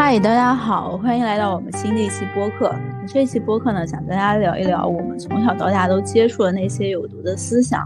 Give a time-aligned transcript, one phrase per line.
[0.00, 2.72] 嗨，大家好，欢迎来到我们新的一期播客。
[3.04, 7.84] 这一期播客呢，想跟大家聊一聊我们从小到大都接触的那些有毒的思想。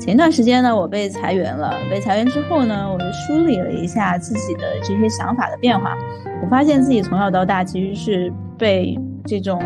[0.00, 1.76] 前段时间呢，我被裁员了。
[1.88, 5.96] 被裁员之后呢，我就梳理了一下自己的这些想法的变化。
[6.42, 9.62] 我发现自己从小到大其实是被这种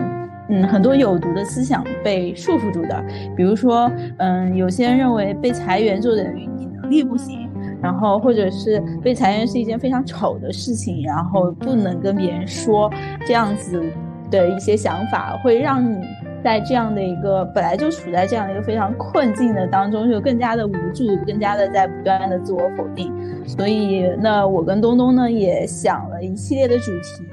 [0.51, 3.03] 嗯很多有毒的思想被束缚住的。
[3.35, 7.46] 比如说，嗯，有些人认为被裁员就等于你能力不行。
[7.87, 12.91] 然后，或者是被裁员是一件非常丑的事情，然后不能跟别人说，
[13.25, 13.81] 这样子
[14.29, 16.05] 的一些想法，会让你
[16.43, 23.15] 在这样的一个本来就处在这样的一个非常困境的当中，就更加的无助，更加的在不断的自我否定。
[23.47, 27.25] 所以，那我跟东东呢，也想了一系列的主题，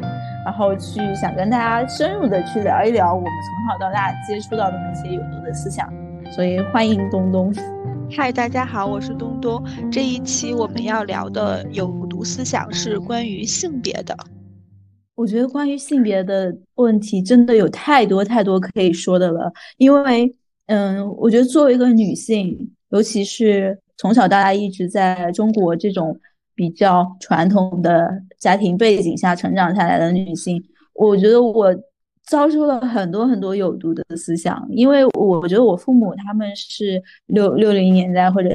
[0.46, 5.92] 然后去想跟大家深入的去聊一聊我们从小到大接触到的那些有毒的思想。
[6.32, 7.52] 所以，欢迎东东。
[8.10, 9.64] 嗨，大家好，我是东东。
[9.92, 14.16] 这一期我们要聊的有毒思想是关于性别的。
[15.16, 19.52] 我觉得关于性别的问题，真的有太多太多可以说的了。
[19.78, 20.32] 因为，
[20.68, 26.18] 嗯，我觉得作为一个女性，尤其是从小到大一直在中国这种
[26.56, 31.74] 比较传统的家庭背景下成长下来的女性，我觉得我。
[32.26, 38.50] 遭受了很多很多有毒的思想，因为我觉得我父母他们是六六零年代或者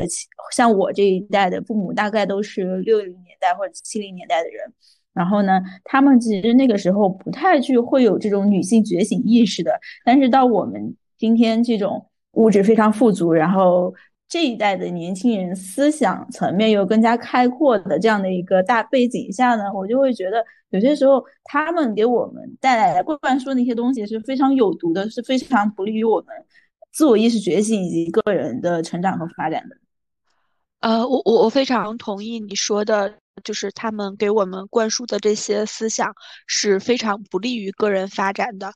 [0.52, 4.72] 像我这一代的父母，大概都是六零年代或者七零年代的人。
[5.12, 9.72] 然后呢，他们其实那个时候不太去会有这种女性觉醒意识的。
[10.04, 13.94] 但是到我们今天这种物质非常富足，然后。
[14.28, 26.28] 这一代的年轻人思想层面又更加开阔的这样的一个大背景下呢，我就会觉得有些时候他们给我们带来的灌输那些东西是非常有毒的，是非常不利于我们
[26.92, 29.76] 自我意识觉醒以及个人的成长和发展的。
[30.80, 36.14] 呃，我我我非常同意你说的，就是他们给我们灌输的这些思想
[36.46, 38.70] 是非常不利于个人发展的。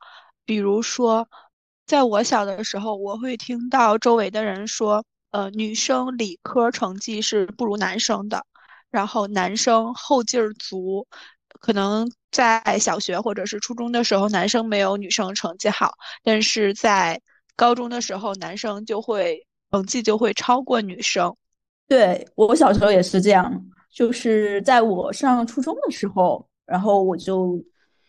[0.47, 1.29] 比如说，
[1.87, 5.05] 在我小的时候，我会听到周围的人说。
[5.33, 8.45] 呃，女生理科成绩是不如男生的，
[8.91, 11.07] 然后男生后劲儿足，
[11.59, 17.21] 可能在小学或者是初中的时候，男生没有女生成绩好，但是在
[17.57, 21.35] 高中的时候，男生就会成绩就会超过女生。
[21.89, 27.59] 对我小时候也是这样，就是在我上初中的时候，然后我就。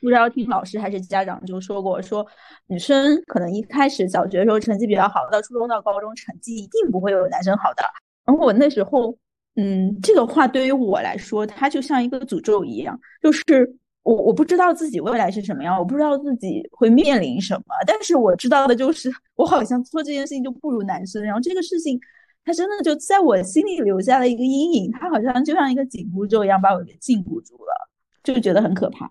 [0.03, 2.28] 不知道听老师还是家长就说过，说
[2.68, 7.84] 女生可能一开始小学的时候成绩比较好，到初中到高中成绩一定不会有男生好的。
[8.25, 9.18] 然后我那时候，
[9.56, 21.24] 嗯，这个话对于我来说，它就像一个诅咒一样，就是我我不知道自己未来是什么样，我不知道自己会面临什么，但是我知道的就是我好像做这件事情就不如男生。
[21.24, 21.97] 然后这个事情，
[22.44, 27.90] 它真的就在我心里留下了一个阴影，它好像就像一个紧箍咒一样把我给禁锢住了，
[28.22, 29.09] 就觉得很可怕。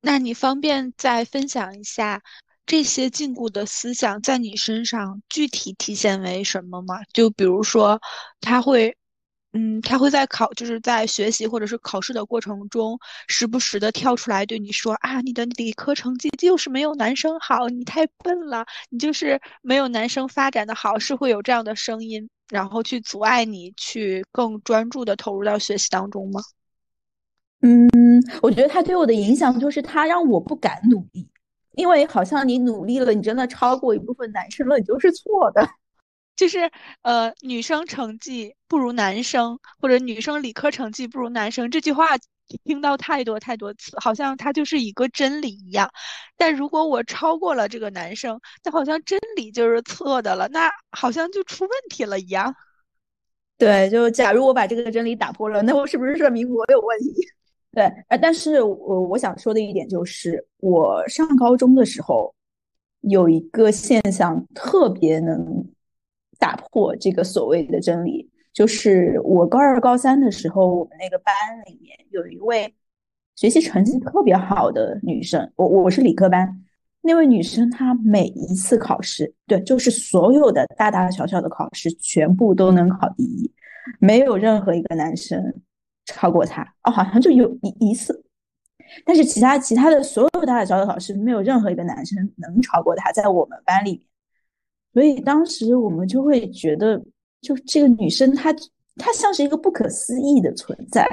[0.00, 2.22] 那你方便再分享一下
[2.66, 7.00] 这些禁锢的思想在你身上具体体现为什么吗？
[7.12, 8.00] 就比如说，
[8.40, 8.96] 他会，
[9.52, 26.40] 嗯，他会在考，就是在学习或者是考试的过程中，时不时的跳出来对你说啊，你的理科成绩就是没有男生好，你太笨了，你就是没有男生发展的好，是会有这样的声音，然后去阻碍你去更专注的投入到学习当中吗？
[27.62, 27.88] 嗯，
[28.42, 31.28] 我觉得他对我的影响就是他让我不敢努力，
[31.76, 35.68] 因为好像你努力了，你真的超过一部分男生了，你就是错的。
[36.36, 36.70] 就是
[37.02, 42.16] 呃，女生成绩不如男生，或者女生理科成绩不如男生，这句话
[42.64, 45.90] 听到太多太多次，好像它就是一个真理一样。
[46.38, 52.54] 但如果我超过了这个男生，那好像真理就是错的了，那好像就出问题了一样。
[53.58, 57.14] 对，就假如我把这个真理打破了，那我是不是说明我有问题？
[57.72, 62.34] 对，呃，但是我我想说的一点就是，我上高中的时候
[63.02, 65.64] 有一个现象特别能
[66.38, 71.32] 打破这个所谓的真理，就是我高二、高三的时候，我们那个班
[71.64, 72.74] 里面有一位
[73.36, 76.60] 学习成绩特别好的女生，我我是理科班，
[77.02, 83.48] 那位女生她每一次考试，对，就是所有的大大小小的考试，全部都能考第一，
[84.00, 85.54] 没有任何一个男生。
[86.10, 88.24] 超过他哦，好像就有一一次，
[89.04, 94.02] 但是其他其他的所有大大小小考试没有任何一个男生能超过他，在我们班里面，
[94.92, 97.00] 所以当时我们就会觉得，
[97.40, 98.52] 就这个女生她
[98.96, 101.06] 她像是一个不可思议的存在，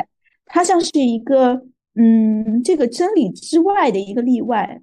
[0.45, 1.61] 她像是一个
[1.95, 4.81] 嗯这个真理之外的一个例外，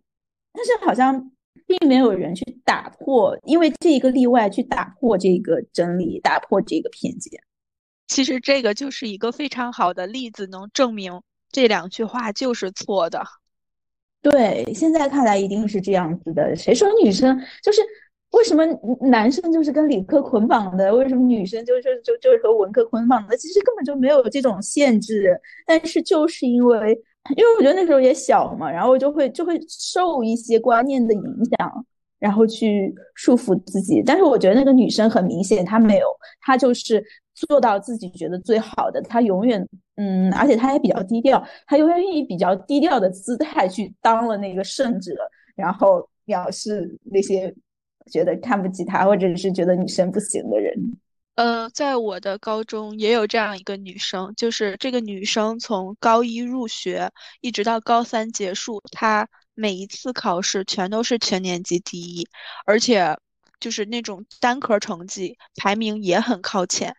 [0.52, 1.30] 但是好像
[1.66, 7.40] 并没有人去打破，因为这一个例外去打破这个真理，打破这个偏见。
[8.14, 11.20] 其实这个就是一个非常好的例子，能证明
[11.50, 13.20] 这两句话就是错的。
[14.22, 16.54] 对，现在看来一定是这样子的。
[16.54, 17.82] 谁说女生就是
[18.30, 18.64] 为什么
[19.08, 20.94] 男生就是跟理科捆绑的？
[20.94, 23.36] 为什么女生就是就就是和文科捆绑的？
[23.36, 25.36] 其实根本就没有这种限制。
[25.66, 26.96] 但是就是因为，
[27.36, 31.86] 因为我觉得那时候也小嘛，然后就会就会受一些观念的影响，
[32.18, 34.02] 然后去束缚自己。
[34.04, 36.06] 但是我觉得那个女生很明显，她没有，
[36.40, 39.66] 她就是做到自己觉得最好的，她永远。
[39.96, 45.12] 嗯，而且她也比较低调，她永远以比较低调的姿态去当了那个圣者，
[45.54, 47.54] 然后藐视那些
[48.10, 50.74] 觉得看不起她或者是觉得女生不行的人。
[51.36, 62.28] 呃，在我的高中也有这样一个女生，就是这个女生从高一入学一直到高三结束，她每一次考试全都是全年级第一，
[62.66, 63.16] 而且
[63.60, 66.94] 就是那种单科成绩排名也很靠前。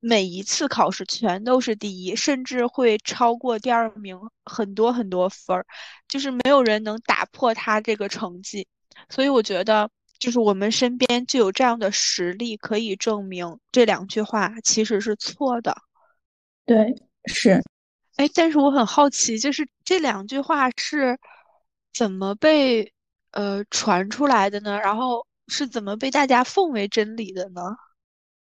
[0.00, 5.66] 每一次考试全都是第一，甚至会超过第二名很多很多分儿，
[6.06, 8.66] 就是没有人能打破他这个成绩。
[9.08, 9.90] 所以我觉得，
[10.20, 15.76] 就是我们身边就有这样的实例，可以证明这两句话其实是错的。
[16.64, 16.94] 对，
[17.24, 17.60] 是。
[18.16, 21.18] 哎，但是我很好奇，就是这两句话是
[21.98, 22.92] 怎么被
[23.32, 24.78] 呃传出来的呢？
[24.78, 27.60] 然后是怎么被大家奉为真理的呢？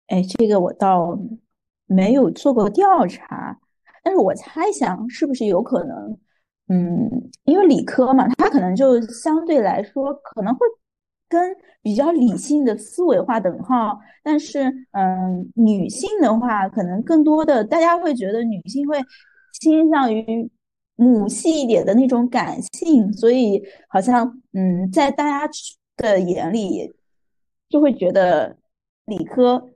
[0.08, 1.18] 哎，这个我倒。
[1.90, 3.58] 没有做过调查，
[4.04, 6.20] 但是我猜想是不是有可能，
[6.68, 7.10] 嗯，
[7.46, 10.68] 因为理科嘛，它可能就相对来说可能会
[11.30, 19.02] 跟比较理性的思维划等号，但是，嗯，女性的话，可能更多的大家会觉得女性会
[19.62, 20.52] 倾向于
[20.98, 25.50] 母系一点的那种感性，所以好像，嗯，在大家
[25.96, 26.94] 的眼里
[27.70, 28.58] 就会觉得
[29.06, 29.70] 理科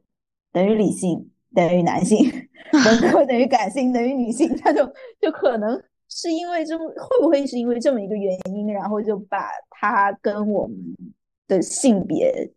[0.51, 1.29] 等于理性。
[1.53, 2.17] 等于男性，
[2.71, 4.85] 文科等于感性等于女性， 他就
[5.19, 5.77] 就可能
[6.07, 10.77] 是因为这么会不会是因为这么一个原因，然后就把他跟我们
[11.49, 12.49] 的性别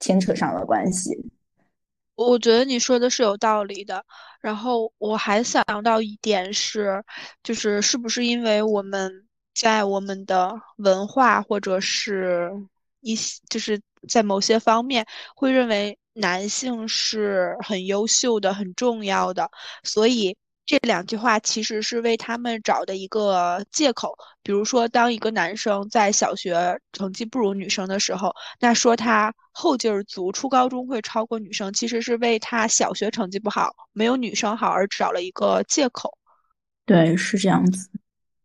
[0.00, 1.14] 牵扯上了关系。
[2.26, 4.04] 我觉得你说的是有道理的。
[4.40, 7.02] 然后我还想到一点是，
[7.42, 12.50] 就是是不是因为我们在我们的文化或者是
[13.00, 15.98] 一些就是在某些方面会认为。
[16.20, 19.48] 男性是很优秀的、很重要的，
[19.84, 20.36] 所以
[20.68, 24.14] 这两句话其实是为他们找的一个借口。
[24.42, 28.30] 比如说，当一个男生在小学成绩不如女生的时候，
[28.60, 36.12] 那说他后劲儿足，初高中会超过女生，其实是为他小学成绩不好、没有女生好而找了一个借口。
[36.84, 37.88] 对，是这样子。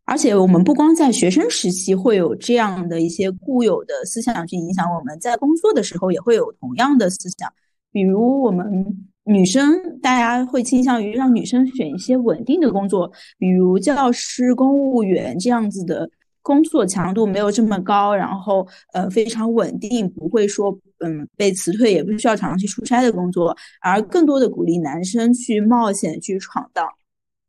[0.06, 7.52] 而且我们不光在学生时期会有这样的一些固有的思想去影响我们，在工作的时候也会有同样的思想。
[7.92, 16.08] 比如我们女生，大家会倾向于让女生选一些稳定的工作，比如教师、公务员这样子的
[16.42, 26.86] 工作强度没有这么高，然后呃非常稳定，不会说嗯被辞退，也不需要常常去出差的工作，而更多的鼓励男生去冒险、去闯荡。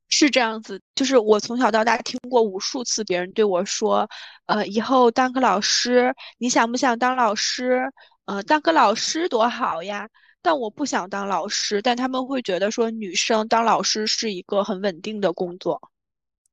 [0.07, 4.07] 是这样子，就是我从小到大听过无数次别人对我说，
[4.45, 7.81] 呃，以后当个老师，你想不想当老师？
[8.25, 10.07] 呃，当个老师多好呀。
[10.45, 15.81] 但我不想当老师，但他们会觉得说女生当老师是一个很稳定的工作。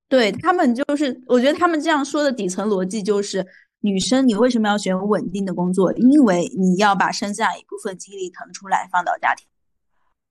[0.09, 3.47] 对他们就是，我觉得他们这样说的底层逻辑就是，
[3.81, 5.93] 女生你为什么要选稳定的工作？
[5.93, 9.47] 因为你要把剩下一部分精力腾出来放到家庭。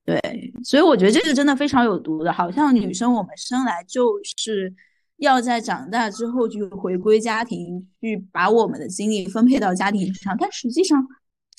[0.04, 4.74] 对，所以我觉得这个真的非常有毒的，好像女生我们生来就是
[5.18, 11.08] 要在长大之后去回归家庭，去把我们的精力分配到家庭上，但实际上。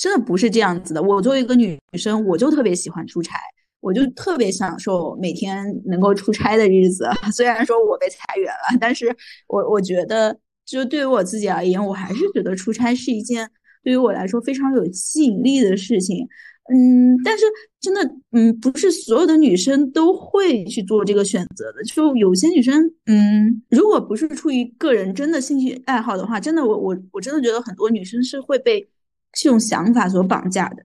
[0.03, 1.01] 真的不是这样子的。
[1.01, 3.39] 我作为一个女生，我就特别喜欢出差，
[3.79, 7.09] 我就特别享受每天能够出差的日子。
[7.33, 9.17] 虽然说我被裁员了，但是
[9.47, 13.49] 我我觉得，就对于我自己而言，我还是觉得出差是一件
[13.85, 16.27] 对于我来说非常有吸引力的事情。
[16.75, 17.45] 嗯，但是
[17.81, 18.01] 真的，
[18.33, 21.85] 嗯，不是所有的女生都会去做这个选择的。
[21.85, 28.85] 就有些女生，嗯，如果不是出于个人真的兴趣爱好的话，真的，我我我真的觉得很多女生是会被。
[29.33, 30.85] 这种想法所绑架的，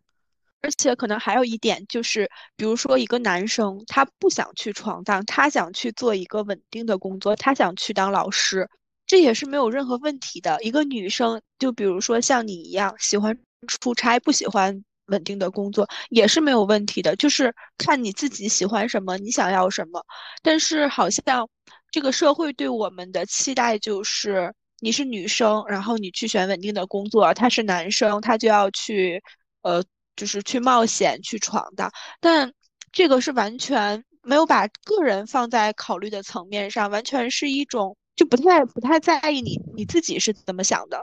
[0.61, 8.69] 而且可能还有一点就是，比如说一个男生他不想去闯荡，他想去做一个稳定的工作，他想去当老师，
[9.05, 10.61] 这也是没有任何问题的。
[10.63, 13.37] 一个女生，就比如说像你一样喜欢
[13.81, 17.15] 出差，不喜欢稳定的工作，也是没有问题的。
[17.15, 20.03] 就是看你自己喜欢什么，你想要什么。
[20.41, 21.47] 但是好像
[21.91, 24.53] 这个社会对我们的期待就是。
[24.79, 29.22] 你是女生，然后你去选稳定的工作，他是男生，他就要去，
[29.62, 29.84] 呃，
[30.15, 31.91] 就是去冒险去闯荡。
[32.19, 32.51] 但
[32.91, 41.01] 这个是完全没有把个人放在考虑的层面上，完全是一种就不太不太在意你你自己是怎么想的。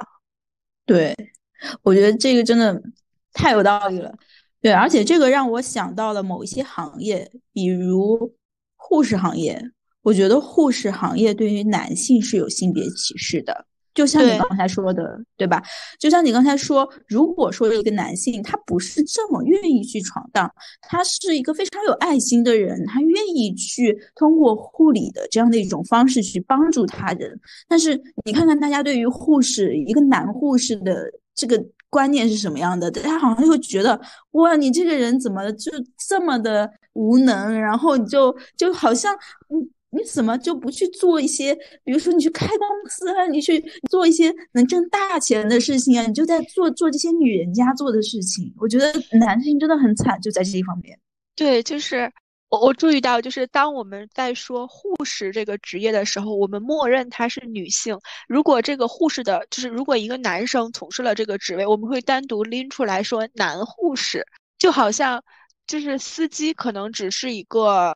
[0.86, 1.14] 对，
[1.82, 2.80] 我觉得这个真的
[3.32, 4.14] 太有道理了。
[4.60, 8.34] 对，而且这个让我想到了某一些行业，比如
[8.76, 9.60] 护士行业。
[10.04, 13.66] 我觉得护士行业对于男性是有性别歧视的。
[13.94, 15.62] 就像你刚才说的，对吧？
[16.00, 27.40] 就像你刚才说，如果说一个男性他不是这么愿意去闯荡，他是一个非常有爱心的人，他愿意去通过护理的这样的一种方式去帮助他人。
[27.68, 32.90] 但是你看看大家对于护士一个男护士的这个观念是什么样的？
[32.90, 34.00] 大家好像又觉得
[34.32, 35.70] 哇，你这个人怎么就
[36.08, 37.56] 这么的无能？
[37.60, 39.14] 然后你就就好像
[39.50, 39.70] 嗯。
[39.94, 46.04] 你怎么就不去做一些，比如说你去开公司啊，你去做一些能挣大钱的事情啊？
[46.04, 48.52] 你就在做做这些女人家做的事情。
[48.58, 50.98] 我觉得男性真的很惨，就在这一方面。
[51.36, 52.10] 对，就是
[52.48, 57.96] 我我注意到，就是当我们在说护士这个职业的时候，我们默认她是女性。
[58.26, 64.26] 如果这个护士的，就是如果一个男生从事了这个职位，我们会单独拎出来说男护士，
[64.58, 65.22] 就好像
[65.66, 67.94] 就是司机可能只是一个。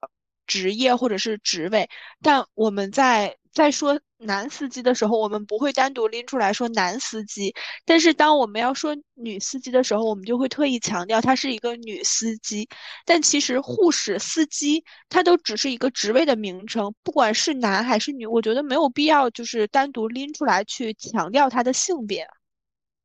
[0.49, 1.89] 职业或者是职位，
[2.21, 7.55] 但我们在在说男司机的时候，我们不会单独拎出来说男司机。
[7.85, 12.69] 但是当我们要说女司机的时候，我们就会特意强调她是一个女司机。
[13.05, 22.27] 但其实护士、司机，它都只是一个职位的名称，不管是男还是女，我觉得没有必要就是单独拎出来去强调他的性别。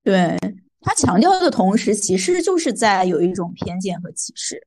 [0.04, 0.38] 对
[0.82, 4.62] 他强调的同时，其实就是在有一种偏见和歧视。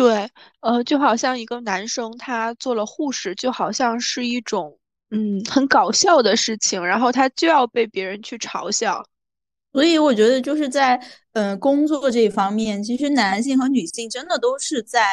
[0.00, 0.30] 对，
[0.60, 4.78] 呃，就好像一个男生他做了护士，就好像是一种
[5.10, 9.04] 嗯很搞笑的事情，然后他就要被别人去嘲笑。
[9.72, 10.98] 所以我觉得就是在
[11.34, 15.06] 嗯工作这方面，其实男性和女性真的都是在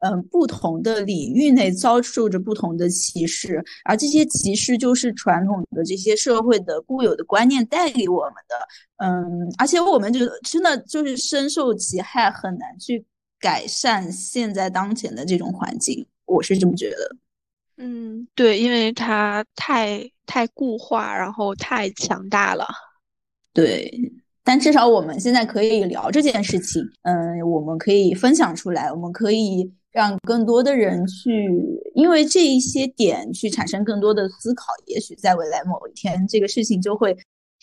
[0.00, 8.54] 嗯不同的领域内遭受着不同的歧视，而这些歧视就是传统的这些社会的固有的观念带给我们的。
[8.98, 13.04] 嗯，而且我们就真的就是深受其害，很难去。
[13.44, 17.16] 改善现在当前的这种环境，我是这么觉得。
[17.76, 22.66] 嗯，对，因为它太太固化，然后太强大了。
[23.52, 23.92] 对，
[24.42, 26.82] 但至少我们现在可以聊这件事情。
[27.02, 31.30] 嗯，我们可以分享出来，我们可以让更多的人去，
[31.94, 34.68] 因为这一些点去产生更多的思考。
[34.86, 37.14] 也许在未来某一天，这个事情就会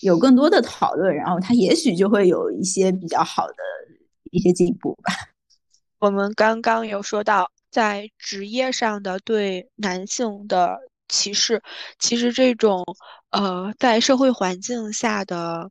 [0.01, 3.55] 有更多的讨论，然后它也许就会有一些比较好的
[4.29, 5.11] 一些进步吧。
[6.01, 11.61] 我们刚刚有说到，在职业上的对男性的歧视，
[11.99, 12.83] 其实这种
[13.29, 15.69] 呃，在社会环境下的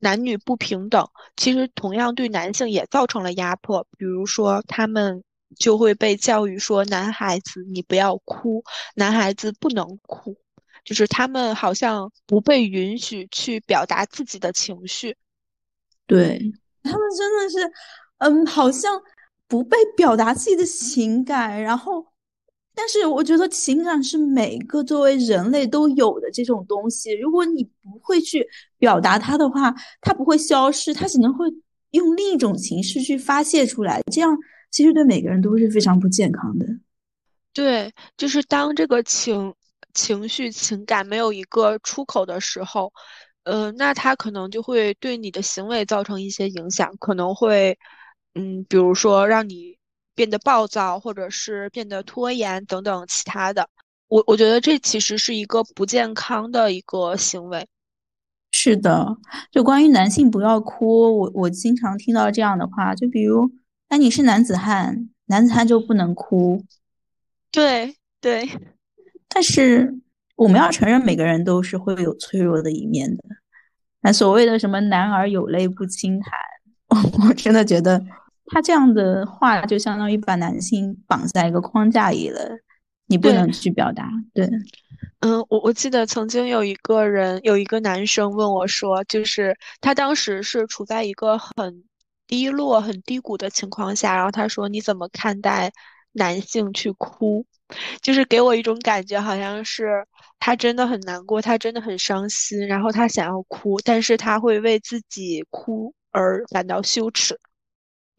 [0.00, 3.86] 男女不平等，其实同样对男性也造成了压迫。
[3.96, 5.22] 比如说，他们
[5.56, 8.64] 就会被教育说：“男孩子你不要哭，
[8.96, 10.36] 男孩子不能哭。”
[10.84, 15.16] 就是他们好像不被允许去表达自己的情绪。
[16.08, 16.40] 对
[16.82, 17.72] 他们真的是，
[18.18, 19.00] 嗯，好像。
[19.54, 22.04] 不被表达自己的情感，然后，
[22.74, 27.12] 但是我觉得情感是每个作为人类都有的这种东西。
[27.12, 28.44] 如果你不会去
[28.78, 31.46] 表达它的话，它不会消失，它只能会
[31.92, 34.02] 用另一种形式去发泄出来。
[34.10, 34.36] 这样
[34.72, 36.66] 其实对每个人都是非常不健康的。
[37.52, 39.54] 对，就是当这个情
[39.92, 42.92] 情绪情感没有一个出口的时候，
[43.44, 47.78] 呃，那它可能就会对你的行为造成一些影响，可能会。
[48.34, 49.76] 嗯，比如说让你
[50.14, 53.68] 变得暴躁，或者是变得拖延等等其他的，
[54.08, 57.66] 我我觉得这其实是一个不健康的一个行为。
[58.52, 59.16] 是的，
[59.50, 63.50] 就关于男性不要哭，我我经常听到这样的话，就比如，
[63.88, 66.64] 那你是男子汉，男子汉就不能哭。
[67.50, 68.48] 对对，
[69.28, 70.00] 但是
[70.36, 73.22] 我们要承认，每个人都是会有脆弱的一面的。
[74.00, 76.32] 那所谓的什么“男儿有泪不轻弹
[77.28, 78.04] ”，我真的觉得。
[78.46, 82.40] 他这样的话，就相当于把男性绑在一个框架里了，
[83.06, 84.08] 你不能去表达。
[84.32, 84.48] 对，
[85.20, 91.84] 嗯，我我记得曾经有一个人，有一个男生问我说，就是他当时是处在一个很
[92.26, 95.72] 低落、很低谷的情况下，然后他说：“你怎么看待
[96.12, 97.44] 男性去哭？”
[98.02, 100.06] 就是给我一种感觉，好像是
[100.38, 107.38] 他真的很难过，他真的很伤心，然后他想要哭，但是他会为自己哭而感到羞耻。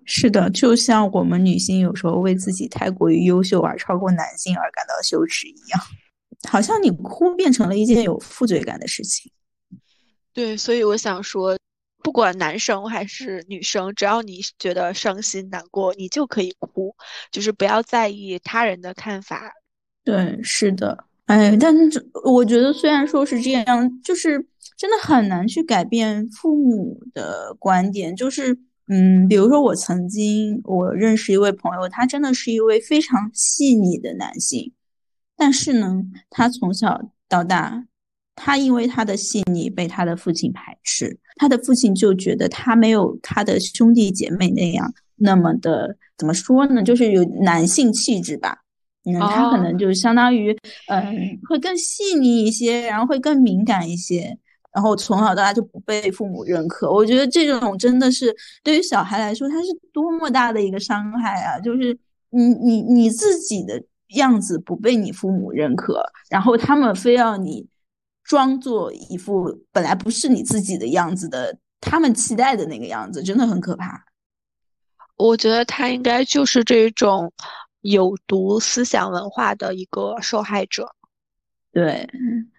[0.06, 5.82] 是的，就像我们女性有时候为自己太过于优秀而超过男性而感到羞耻一样，
[6.48, 9.32] 好像你哭变成了一件有负罪感的事情。
[10.32, 11.58] 对，所以我想说，
[12.04, 16.96] 不管男生还是女生，只要你觉得伤心难过，你就可以哭，
[17.32, 19.52] 就是不要在意他人的看法。
[20.04, 24.46] 对，是的，哎，但是我觉得虽然说是这样，就是
[24.78, 28.16] 真的很难去改变父母的观点。
[28.16, 28.56] 就是，
[28.88, 34.72] 嗯，比如说我曾经我认识一位朋友，他真的是一位非常细腻的男性，
[35.36, 37.86] 但是呢，他从小到大。
[38.38, 46.84] 他因为他的细腻被他的父亲排斥，他的父亲就觉得他没有他的兄弟姐妹那样那么的怎么说呢？
[46.84, 48.58] 就是有男性气质吧。
[49.06, 50.52] 嗯，他可能就相当于
[50.90, 54.38] 嗯会更细腻一些，然后会更敏感一些，
[54.76, 56.92] 然后从小到大就不被父母认可。
[56.92, 61.58] 我觉得这种真的是对于小孩来说，他是多么大的一个伤害啊！
[61.60, 61.98] 就是
[62.30, 67.68] 你你你自己的样子不被你父母认可，然后他们非要你。
[68.28, 74.04] 装作一副本来不是你自己的样子的，他们期待的那个样子，真的很可怕。
[75.16, 77.32] 我觉得他应该就是这种
[77.82, 80.95] 有毒思想文化的一个受害者。
[81.76, 82.10] 对，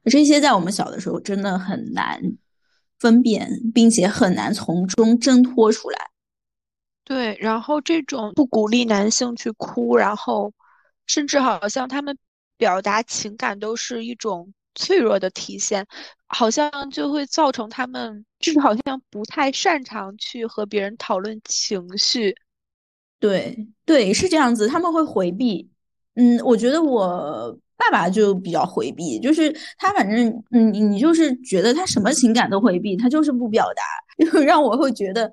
[0.05, 2.21] 这些在我们小的时候真的很难
[2.99, 5.99] 分辨，并且很难从中挣脱出来。
[7.03, 10.53] 对，然后这种不鼓励男性去哭，然后
[11.07, 12.15] 甚至好像他们
[12.59, 14.53] 表达情感都是一种。
[14.79, 15.87] 脆弱的体现，
[16.27, 22.37] 好像就会造成他们就是好像不太擅长去和别人讨论情绪。
[23.19, 25.71] 对对，是这样子，他们会回避。
[26.13, 33.83] 嗯，我觉得我爸爸就比较回避，就是他反正嗯，你就是觉得他什么情感都回避，他就是不表达，
[34.33, 35.31] 就让我会觉得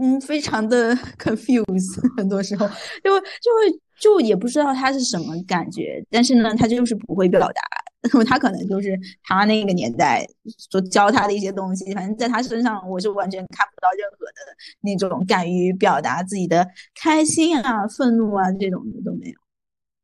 [0.00, 2.00] 嗯，非常的 confuse。
[2.16, 2.66] 很多时候
[3.02, 7.62] 就就会就也不知道他是什么感觉，但是呢，他就是不会表达。
[8.24, 10.24] 他可能就是他那个年代
[10.70, 19.34] 所教他的一些东西，反正在他身上，我是完全看不到任何的那种敢于表达自己的开心啊、愤怒啊这种的都没有。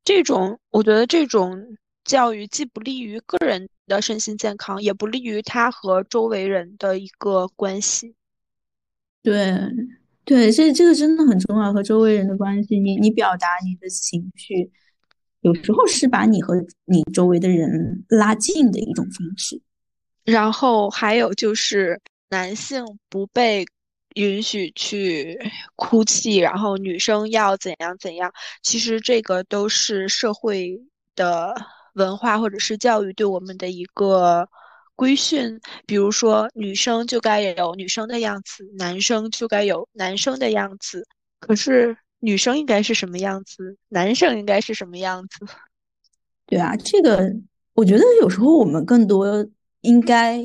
[0.03, 1.57] 这种我觉得这种
[2.05, 8.15] 教育既不利于个人的身心健康，也不利于他和周围人的一个关系。
[9.23, 9.57] 对，
[10.25, 14.71] 对，这这个真的很重要，和周围人的关系，你你表达你的情绪。
[15.43, 19.61] 有时候是把你和你周围的人拉近的一种方式，
[20.25, 23.67] 然后还有就是男性不被
[24.15, 25.37] 允许去
[25.75, 28.33] 哭泣，然后女生要怎样怎样。
[28.63, 30.81] 其实这个都是社会
[31.17, 31.55] 的
[31.95, 34.49] 文化或者是教育对我们的一个
[34.97, 35.61] 规训。
[35.87, 41.07] 比如说，女生就该有女生的样子，男生就该有男生的样子。
[41.41, 41.97] 可是。
[42.25, 43.77] 女生应该是什么样子？
[43.89, 45.45] 男生应该是什么样子？
[46.47, 47.35] 对啊，这个
[47.75, 49.45] 我觉得有时候我们更多
[49.81, 50.41] 应该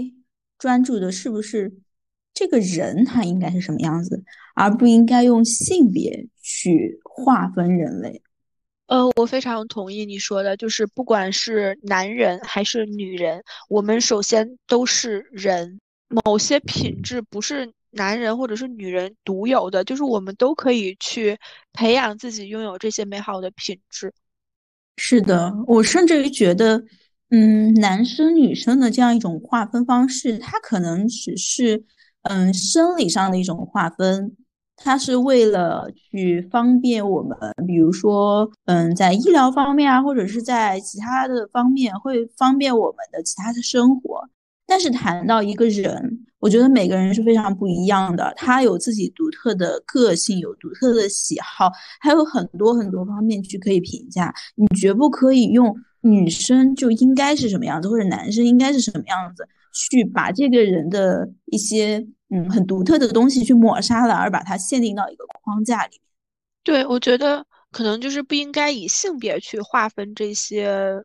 [0.58, 1.72] 专注的是不是
[2.34, 4.24] 这个人他应该是什么样子，
[4.56, 8.24] 而不应该用性别去划分人类。
[8.88, 15.80] 呃，我非常同意你说的，就是不管是男人还是女人，我们首先都是人，
[16.26, 17.72] 某些品质不是。
[17.92, 21.36] 男人或者是女人独有的，就是我们都可以去
[21.74, 24.14] 培养自己拥有这些美好的品质。
[24.98, 26.84] 是的，我甚至于觉得，
[27.30, 31.84] 嗯，男生女生的这样一种划分方式，它可能只是
[32.24, 34.36] 嗯生理上的一种划分，
[34.78, 37.38] 它是为了去方便我们，
[37.68, 44.22] 比如说嗯在医疗方面啊，或者是在其他的方面会方便我们的其他的生活。
[44.70, 54.34] 但是谈到一个人，我觉得每个人是非常不一样的，他有自己独特的个性，有独特的喜好，还有很多很多方面去可以评价。
[54.56, 66.02] 你绝不可以用女生就应该是什么样子，或者男生应该是什么样子，去把这个人的一些嗯很独特的东西去抹杀了，而把它限定到一个框架里面。
[66.64, 71.04] 对，我觉得可能就是不应该以性别去划分这些。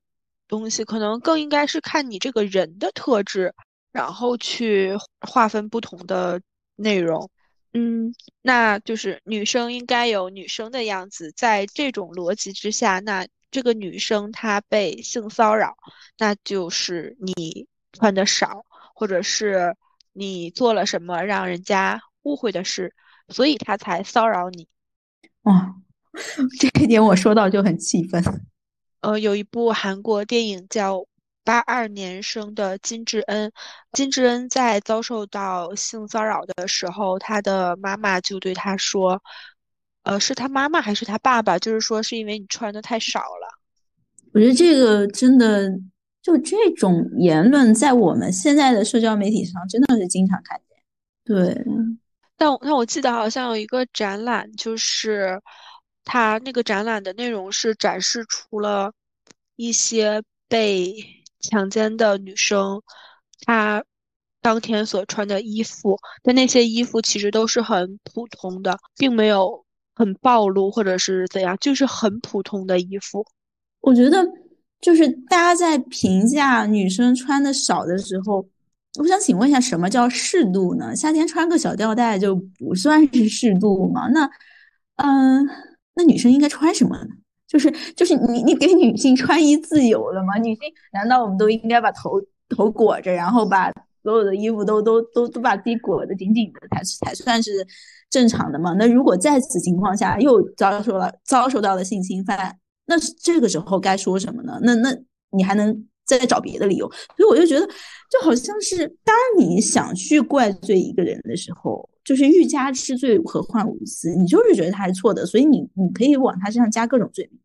[0.49, 3.55] 东西可能更应该是看你这个人的特质，
[3.91, 4.93] 然后去
[5.27, 6.43] 划分不同的
[6.77, 7.31] 内容。
[7.73, 15.75] 嗯，那就是女生应该有女生的样子，在这种逻辑之下，那这个女生她被性骚扰，
[16.19, 19.75] 那就是你穿的少，或者是
[20.13, 22.95] 你做了什么让人家误会的事，
[23.29, 24.69] 所以他才骚扰你。
[25.43, 25.75] 哦，
[26.61, 28.23] 这一点我说到就很气愤。
[29.01, 30.99] 呃，有一部韩国电影叫
[31.43, 33.51] 《八二年生的金智恩》，
[33.93, 39.21] 金智恩在遭受到性骚扰的时候，他的妈妈就对他说
[40.05, 41.59] ：“呃，是他妈妈还是他爸爸？
[41.59, 43.59] 就是说是因为你穿的太少了。”
[44.33, 45.69] 我觉得这个真的，
[46.23, 50.79] 就这种言论在我们现在的社交媒体上真的是经常看见。
[51.25, 51.65] 对，
[52.37, 55.41] 但但我记得好像有一个展览，就是
[56.05, 58.93] 它那个展览的内容是展示出了
[59.57, 60.95] 一些被
[61.41, 62.81] 强奸的女生，
[63.45, 63.85] 她
[64.41, 73.25] 当天所穿的衣服，但那些衣服其实都是很普通的，并没有很暴露或者是怎样，就是很普通的衣服。
[73.81, 74.25] 我觉得，
[74.83, 78.47] 就是大家在评价女生穿的少的时候。
[78.99, 80.95] 我想请问一下，什么叫适度呢？
[80.95, 84.07] 夏天穿个小吊带就不算是适度吗？
[84.09, 84.31] 那，
[84.97, 85.49] 嗯，
[85.95, 87.09] 那女生应该穿什么呢？
[87.49, 90.37] 就是就是你你给女性穿衣自由了吗？
[90.37, 97.67] 女性难道我们都应该把头头裹着，然后把所有的衣服都都都都把自己裹得紧紧的才才算是
[98.11, 98.75] 正常的吗？
[98.79, 104.59] 那如果在此情况下又遭受了遭受到了性侵犯，那这个时候该说什么呢？
[104.63, 104.97] 那那
[105.31, 105.87] 你还能？
[106.05, 114.13] 再找别的理由，所以我就觉得，就好像是当你想去怪罪一个人的时候，就是欲加之罪，何患无辞？
[114.17, 117.41] 你就是觉得他是错的，所以你你可以往他身上加各种罪名。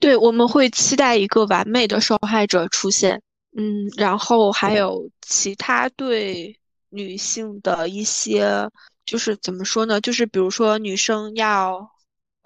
[0.00, 3.22] 对，我们会期待一个完美的受害者出现，
[3.56, 6.58] 嗯，然后还有其他对
[6.90, 8.68] 女性的一些，
[9.06, 10.00] 就是怎么说呢？
[10.00, 11.88] 就是比如说女生要。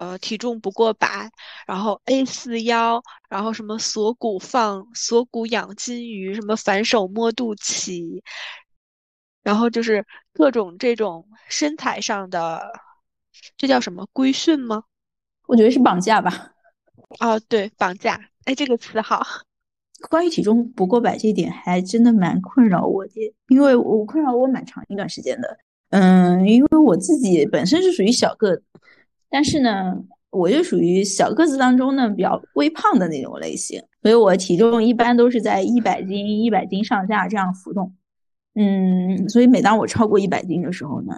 [0.01, 1.29] 呃，体重不过百，
[1.67, 8.19] 然后 A 四腰，然后什么锁骨放锁骨养金鱼，什么反手摸肚脐，
[9.43, 12.63] 然后就是各种这种身材上的，
[13.55, 14.85] 这叫什么规训吗？
[15.45, 16.51] 我觉得是绑架吧。
[17.19, 18.19] 哦，对，绑架。
[18.45, 19.21] 哎，这个词好。
[20.09, 25.59] 关于体重不过百这一点，还真的蛮困扰我的，因为我困扰我蛮长一段时间的。
[25.91, 28.59] 嗯，因为我自己本身是属于小个。
[29.31, 29.95] 但是呢，
[30.29, 37.95] 我就属于小个子当中呢比较微胖的那种类型，所以我体重一般都是在一百斤、一百斤上下这样浮动。
[38.55, 41.17] 嗯，所以每当我超过一百斤的时候呢，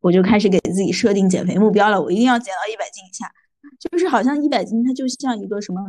[0.00, 3.30] 我就开始给自己设定减肥目标了，我一定要减到一百斤以下。
[3.78, 5.80] 就是好像一百斤它就像一个什么，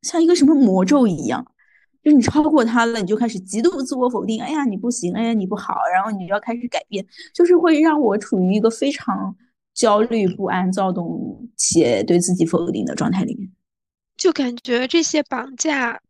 [0.00, 1.46] 像一个什么魔咒一样，
[2.02, 9.36] 就是你超过它了，你就开始极度自我否定，哎呀你不行，哎呀你不好，然后你就要开始改变，就是会让我处于一个非常。
[9.74, 13.50] 焦虑不安、躁动且对自己否定的状态里面，
[14.16, 16.00] 就感觉这些绑架，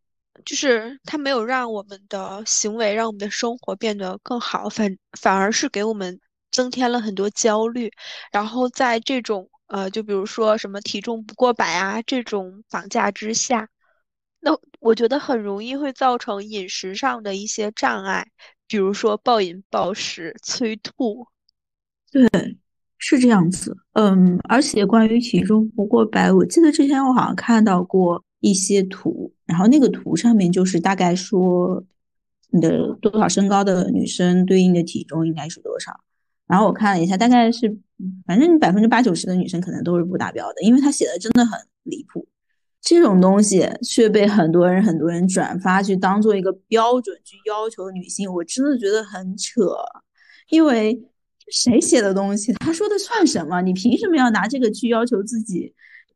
[0.45, 7.91] 就是它没有让我们的行为、让我们的生活变得更好，反反而是给我们增添了很多焦虑。
[8.31, 13.69] 然后在这种呃，就比如说什么体重不过百啊这种绑架之下，
[14.41, 18.27] 那我觉得很容易会造成饮食上的一些障碍，
[18.67, 21.27] 比如说暴饮暴食、催吐。
[22.11, 22.29] 对。
[23.07, 31.85] 是这样子，嗯，而且关于体重不过百，我记得之前我好像看到过一些图，然后那个图上面就是大概说
[32.49, 35.93] 你的多少身高的女生对应的体重应该是多少，
[36.47, 37.77] 然后我看了一下，大概是
[38.27, 42.27] 反正百分之八九十的女生可能都是不达标的，因为他写的真的很离谱，
[42.81, 49.61] 这种东西却被很多人很多人转发去当做一个标准去要求女性，我真的觉得很扯，
[50.49, 51.05] 因为。
[51.49, 52.53] 谁写的东西？
[52.55, 53.61] 他说的算什么？
[53.61, 55.73] 你凭什么要拿这个去要求自己？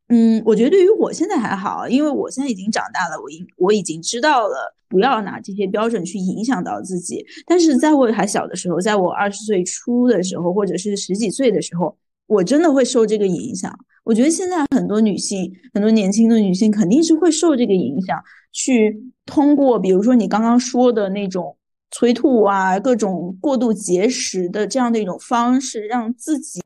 [0.08, 7.22] 嗯，我觉得对于我现在还好，因为我现在已经长大了，我已我已经知道了不要拿这些标准去影响到自己。
[7.46, 11.94] 但是在我还小的时候，在我二十岁初的时候，或者是十几岁的时候，
[12.26, 13.70] 我真的会受这个影响。
[14.04, 18.18] 我觉得现在很多女性，很多年轻的女性肯定是会受这个影响，
[18.50, 21.54] 去通过比如说你刚刚说的那种。
[21.90, 26.60] 催吐啊，各种过度节食的这样的一种方式，让自己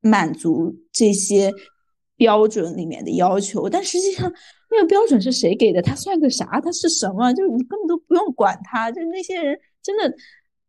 [0.00, 1.52] 满足这些
[2.16, 3.68] 标准里面的要求。
[3.68, 4.32] 但实际上，
[4.70, 5.82] 那个标准是谁给的？
[5.82, 6.60] 他算个啥？
[6.60, 7.32] 他是什么？
[7.34, 8.90] 就你根本都不用管他。
[8.90, 10.14] 就那些人真的，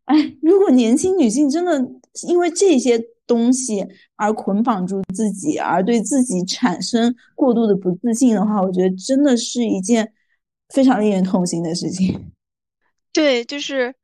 [0.05, 1.79] 哎，如果年轻女性真的
[2.27, 10.11] 因为这些东西而捆绑住自己，而对自己产生过度的不自信的话，我觉得真的是一件
[10.73, 12.31] 非常令人痛心的事情。
[13.17, 13.95] 对，就是，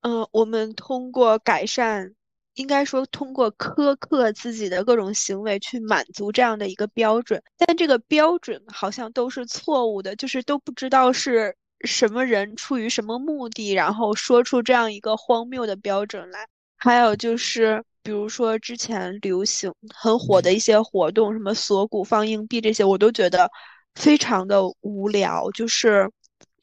[0.00, 2.16] 嗯，我们通过改善，
[2.54, 16.48] 应该说通过苛刻自己的各种行为去满足这样的一个标准，但这个标准好像都是错误的，就是都不知道是什么人出于什么目的，然后说出这样一个荒谬的标准来。
[16.76, 23.48] 还有就是，比如说之前流行很火的一些活动，什么锁骨放硬币这些，我都觉得
[23.94, 26.10] 非常的无聊，就是。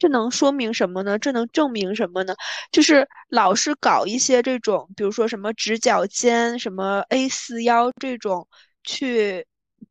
[0.04, 1.18] 这能说明什么呢？
[1.18, 2.34] 这能证明什么呢？
[2.70, 8.46] 就是老是搞一些这种，比如说什么直角肩、什么 A 四腰这种，
[8.82, 9.46] 去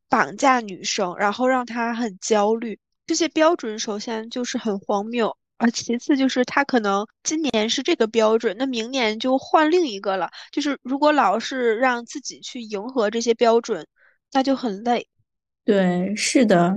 [0.08, 2.78] 绑架女生，然后让她很焦虑。
[3.08, 10.30] 这些标准首先就是很荒谬，啊，其次就是他可能今年是这个标准，那明年就换另一个了。
[10.52, 13.84] 就是如果老是让自己去迎合这些标准，
[14.32, 15.08] 那就很累。
[15.66, 16.72] 对，是的，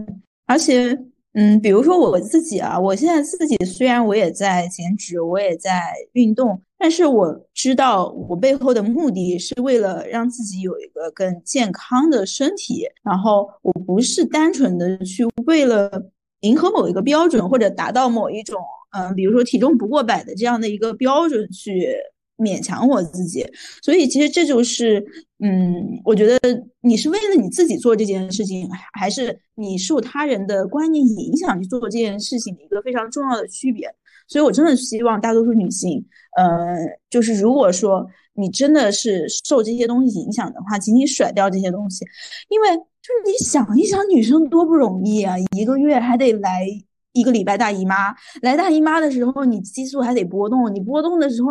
[0.46, 0.99] 而且，
[1.37, 16.11] 嗯，比如说我自己啊，我现在自己虽然我也在减脂，我也在运动，但是我知道我背后的目的是为了让自己有一个更健康的身体，然后我不是单纯的去为了。
[16.40, 18.61] 迎合某一个标准，或者达到某一种，
[18.92, 21.96] 嗯，比如说体重不过百的这样的一个标准去
[22.38, 23.46] 勉强我自己，
[23.83, 25.05] 所以其实这就是，
[25.40, 26.38] 嗯，我觉得
[26.81, 33.88] 你是为了你自己做这件事情，还是你受他人的观念影响去做这件事情的一个非常重要的区别。
[34.29, 36.05] 所以我真的希望大多数女性，
[36.37, 36.77] 呃，
[37.09, 42.05] 就是如果说你真的是受这些东西影响的话，请你甩掉这些东西，
[42.49, 42.68] 因为。
[43.07, 45.37] 就是你想一想，女生多不容易啊！
[45.57, 46.66] 一个月还得来
[47.12, 51.51] 一个礼拜大姨妈，来大姨妈的时候，你激素还得波动，你波动的时候，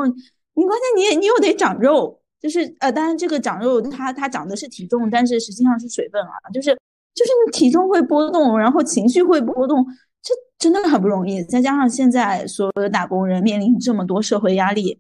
[0.56, 6.74] 你关键你也你又得长肉，就是呃，当然这个长肉它它长的是体重，但是实际上是水分啊，就是
[7.14, 9.86] 就是你体重会波动，然后情绪会波动，
[10.22, 11.44] 这真的很不容易。
[11.44, 15.00] 再加上现在所有的打工人面临这么多社会压力，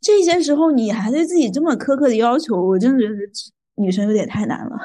[0.00, 3.14] 这些时候你还对自己这么苛刻的要求，我真的觉得
[3.74, 4.76] 女生有点太难了。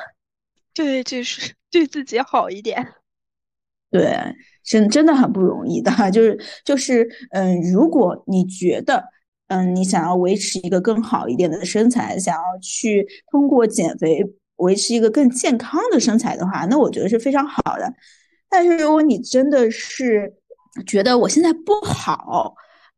[0.73, 2.93] 对，就是对自己好一点。
[3.89, 4.15] 对，
[4.63, 9.03] 真真的很不容易的，就是就是，嗯，如果你觉得，
[9.47, 14.21] 嗯，你想要维持一个更好一点的身材，想要去通过减肥
[14.57, 17.93] 维持一个更健康的身材的话，那我觉得是非常好的。
[18.49, 20.33] 但是如果你真的是
[20.86, 22.55] 觉得我现在不好，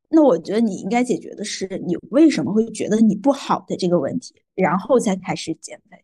[0.10, 6.04] 那我觉得你应该解决的是你为什么会觉得你不好的这个问题，然后再开始减肥。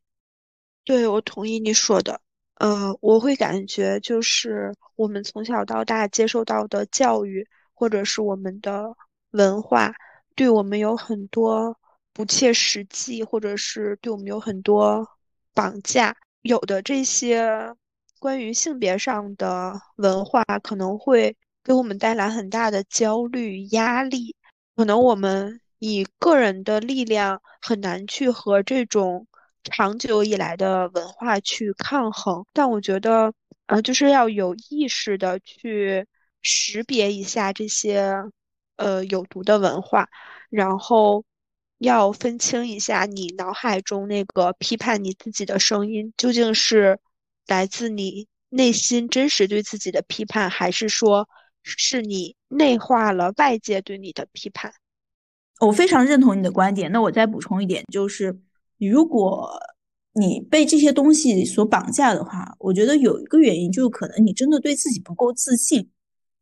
[0.83, 2.21] 对，我同意你说的。
[2.59, 8.95] 呃，我会感觉就是我们从小到大接受到的教育，或者是我们的
[9.31, 9.93] 文化，
[10.35, 11.77] 对我们有很多
[12.13, 15.07] 不切实际，或者是对我们有很多
[15.53, 16.15] 绑架。
[16.41, 17.73] 有的这些
[18.19, 24.35] 关于性别上的文化，可能会给我们带来很大的焦虑压力。
[24.75, 29.27] 可能我们以个人的力量很难去和这种。
[29.67, 33.33] 长久以来的文化去抗衡，但我觉得，
[33.65, 36.05] 呃，就是要有意识的去
[36.43, 38.13] 识别一下这些，
[38.75, 40.07] 呃，有毒的文化，
[40.49, 41.23] 然后
[41.77, 46.99] 要分清一下你脑海中那个批判你自己的声音，究竟是
[47.47, 51.27] 来自你内心真实对自己的批判，还是说
[51.63, 54.73] 是你内化了外界对你的批判？
[55.59, 56.91] 我非常认同你的观点。
[56.91, 58.39] 那我再补充一点，就是。
[58.77, 59.57] 如果
[60.11, 65.89] 你被这些东西所绑架的话，我觉得有一个原因就是可能你真的对自己不够自信。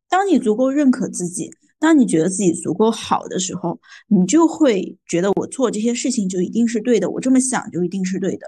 [0.09, 1.51] 当你足够认可自己，
[1.83, 8.47] 当你觉得自己足够好的时候，你就会觉得我做这些事情就一定是对的，我这么想就一定是对的。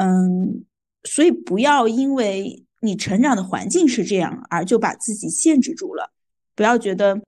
[0.00, 0.64] 嗯，
[1.02, 6.12] 所以不要因为你成长的环境是这样而就把自己限制住了。
[6.54, 7.20] 不要觉得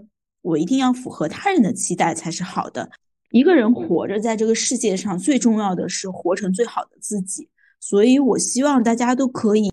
[0.43, 2.89] 我一定要符合他人的期待才是好的。
[3.33, 7.49] 一个人活着在这个世界上，最重要的是活成最好的自己。
[7.81, 9.69] 所以，我希望大家都可以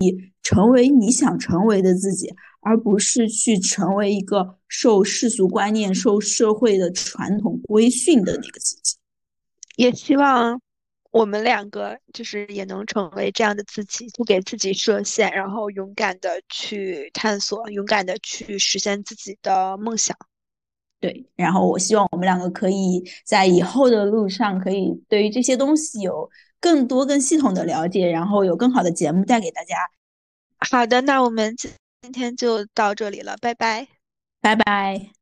[0.47, 8.95] 成为你想成为的自己，而不是去成为一个受世俗观念、受社会的传统规训的那个自己。
[9.75, 10.57] 也希望
[11.11, 20.15] 我们两个就是也能成为这样的自己，不给自己设限，然后勇敢的去探索，勇敢的去实现自己的梦想。
[21.01, 26.29] 对，然后我希望我们两个可以在以后的路上，可以对于这些东西有
[26.61, 29.75] 更多、更系统的了解，然后有更好的节目带给大家。
[30.59, 33.87] 好的，那我们今今天就到这里了，拜拜，
[34.41, 35.16] 拜拜。